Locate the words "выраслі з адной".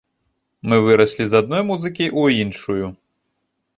0.85-1.61